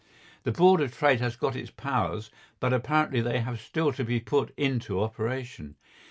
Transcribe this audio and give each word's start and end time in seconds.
The 0.45 0.51
Board 0.51 0.81
of 0.81 0.91
Trade 0.97 1.19
has 1.19 1.35
got 1.35 1.55
its 1.55 1.69
powers, 1.69 2.31
but 2.59 2.73
apparently 2.73 3.21
they 3.21 3.41
have 3.41 3.61
still 3.61 3.91
to 3.93 4.03
be 4.03 4.19
put 4.19 4.51
into 4.57 4.99
operation. 4.99 5.75